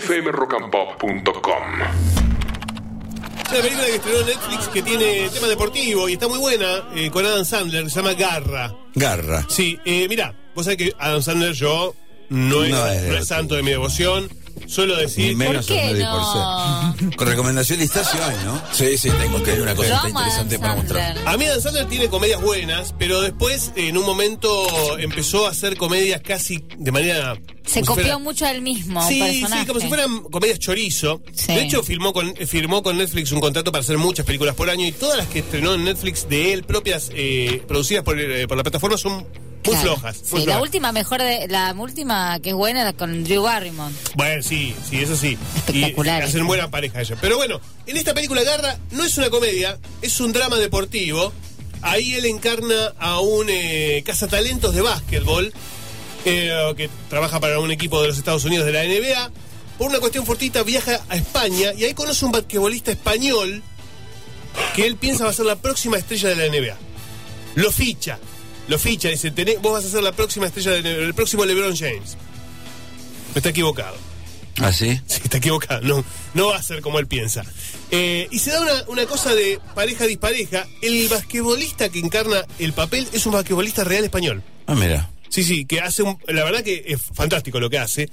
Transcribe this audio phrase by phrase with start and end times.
[0.00, 1.62] fmrockandpop.com.
[3.44, 6.88] Es una película que estrenó en Netflix que tiene tema deportivo y está muy buena,
[6.94, 8.74] eh, con Adam Sandler, se llama Garra.
[8.94, 9.46] Garra.
[9.48, 11.94] Sí, eh, mira, vos sabés que Adam Sandler yo
[12.28, 14.28] no es, No no es santo de mi devoción,
[14.66, 15.36] suelo Ni decir...
[15.36, 16.12] menos ¿Por qué Osmedi no?
[16.12, 17.16] por ser.
[17.16, 18.62] Con recomendación lista sí hay, ¿no?
[18.72, 21.18] Sí, sí, tengo que hay una cosa está interesante para mostrar.
[21.26, 25.76] A mí Adam Sandler tiene comedias buenas, pero después en un momento empezó a hacer
[25.76, 27.36] comedias casi de manera...
[27.64, 29.60] Se copió fuera- mucho a él mismo, Sí, personaje.
[29.62, 31.20] sí, como si fueran comedias chorizo.
[31.32, 31.52] Sí.
[31.52, 34.70] De hecho, firmó con, eh, firmó con Netflix un contrato para hacer muchas películas por
[34.70, 38.46] año y todas las que estrenó en Netflix de él, propias, eh, producidas por, eh,
[38.46, 39.26] por la plataforma, son
[39.66, 39.96] muy Claro.
[39.96, 40.22] flojas.
[40.30, 43.94] muy Sí, la última mejor de, la última que es buena con Drew Barrymore.
[44.14, 45.36] Bueno, sí, sí, eso sí.
[45.56, 47.16] Espectacular Y hacen buena pareja ella.
[47.20, 51.32] Pero bueno, en esta película Garra no es una comedia, es un drama deportivo.
[51.82, 55.52] Ahí él encarna a un eh, cazatalentos de básquetbol
[56.24, 59.30] eh, que trabaja para un equipo de los Estados Unidos de la NBA.
[59.78, 63.62] Por una cuestión fortita viaja a España y ahí conoce un basquetbolista español
[64.74, 66.76] que él piensa va a ser la próxima estrella de la NBA.
[67.56, 68.18] Lo ficha,
[68.68, 71.14] lo ficha, dice, "Tené- vos vas a ser la próxima estrella, de la NBA, el
[71.14, 72.16] próximo LeBron James.
[73.34, 73.96] Está equivocado.
[74.58, 74.98] ¿Ah, sí?
[75.06, 75.82] Sí, está equivocado.
[75.82, 76.02] No,
[76.34, 77.44] no va a ser como él piensa.
[77.90, 80.66] Eh, y se da una, una cosa de pareja-dispareja.
[80.80, 84.42] El basquetbolista que encarna el papel es un basquetbolista real español.
[84.66, 85.10] Ah, mira.
[85.28, 86.16] Sí, sí, que hace un.
[86.28, 88.08] La verdad que es fantástico lo que hace.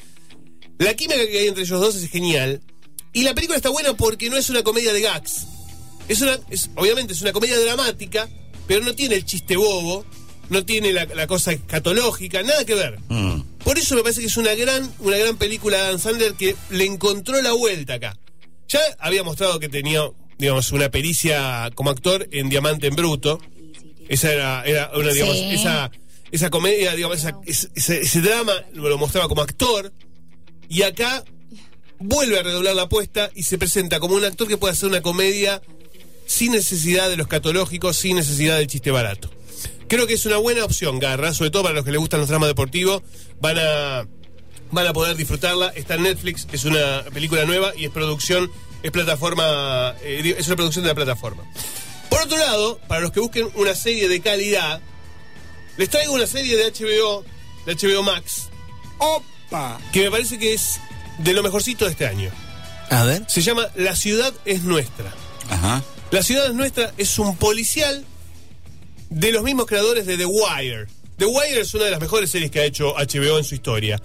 [0.79, 2.61] La química que hay entre ellos dos es genial.
[3.13, 5.45] Y la película está buena porque no es una comedia de gags.
[6.09, 6.38] Es una.
[6.49, 8.27] es- obviamente es una comedia dramática,
[8.67, 10.05] pero no tiene el chiste bobo,
[10.53, 12.99] no tiene la, la cosa escatológica, nada que ver.
[13.09, 13.41] Mm.
[13.63, 16.55] Por eso me parece que es una gran, una gran película de Adam Sandler que
[16.69, 18.17] le encontró la vuelta acá.
[18.69, 20.01] Ya había mostrado que tenía,
[20.37, 23.39] digamos, una pericia como actor en Diamante en Bruto.
[24.07, 25.45] Esa era, era una, digamos, Sí.
[25.51, 25.91] esa,
[26.31, 29.91] esa comedia, digamos, esa- ese, ese- drama lo, lo mostraba como actor.
[30.69, 31.23] Y acá
[31.99, 35.01] vuelve a redoblar la apuesta y se presenta como un actor que puede hacer una
[35.01, 35.61] comedia
[36.25, 39.29] sin necesidad de los catológicos, sin necesidad del chiste barato.
[39.93, 42.27] Creo que es una buena opción, Garra, sobre todo para los que les gustan los
[42.27, 43.03] dramas deportivos.
[43.39, 44.07] Van a,
[44.71, 45.67] van a poder disfrutarla.
[45.67, 50.55] Está en Netflix, es una película nueva y es producción, es plataforma, eh, es una
[50.55, 51.43] producción de la plataforma.
[52.09, 54.81] Por otro lado, para los que busquen una serie de calidad,
[55.77, 57.23] les traigo una serie de HBO,
[57.67, 58.49] de HBO Max,
[58.97, 59.79] ¡Opa!
[59.91, 60.79] que me parece que es
[61.19, 62.31] de lo mejorcito de este año.
[62.89, 63.25] A ver.
[63.27, 65.13] Se llama La ciudad es nuestra.
[65.51, 65.83] Ajá.
[66.09, 68.07] La ciudad es nuestra es un policial
[69.13, 70.88] de los mismos creadores de The Wire.
[71.18, 74.01] The Wire es una de las mejores series que ha hecho HBO en su historia.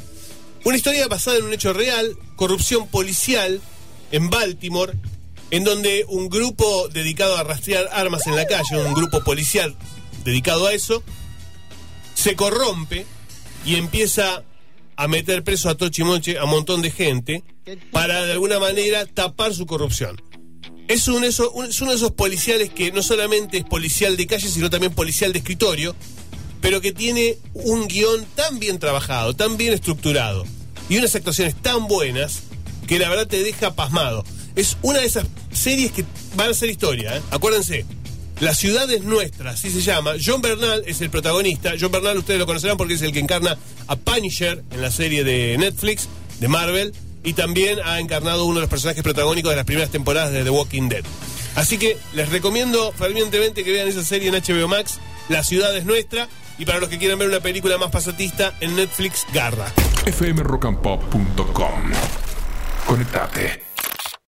[0.65, 3.61] Una historia basada en un hecho real, corrupción policial
[4.13, 4.93] en Baltimore,
[5.51, 9.75] en donde un grupo dedicado a rastrear armas en la calle, un grupo policial
[10.25, 11.03] dedicado a eso,
[12.15, 13.07] se corrompe
[13.65, 14.43] y empieza
[14.97, 17.45] a meter preso a Tochimoche a un montón de gente
[17.93, 20.21] para de alguna manera tapar su corrupción.
[20.89, 25.33] Es, uno de esos policiales que no solamente es policial de calle, sino también policial
[25.33, 25.95] de escritorio,
[26.61, 30.45] pero que tiene un guion tan bien trabajado, tan bien estructurado
[30.89, 32.41] y unas actuaciones tan buenas
[32.87, 34.25] que la verdad te deja pasmado.
[34.57, 36.05] Es una de esas series que
[36.35, 37.23] van a ser historia, ¿eh?
[37.31, 37.85] acuérdense.
[38.41, 40.13] La ciudad es nuestra, así se llama.
[40.25, 41.73] John Bernal es el protagonista.
[41.79, 45.25] John Bernal ustedes lo conocerán porque es el que encarna a Punisher en la serie
[45.25, 49.65] de Netflix, de Marvel, y también ha encarnado uno de los personajes protagónicos de las
[49.65, 51.05] primeras temporadas de The Walking Dead.
[51.57, 54.99] Así que les recomiendo fervientemente que vean esa serie en HBO Max,
[55.29, 58.77] La ciudad es nuestra, y para los que quieran ver una película más pasatista, en
[58.77, 59.67] Netflix, Garra.
[60.07, 61.93] fmrockandpop.com.
[62.87, 63.68] Conectate.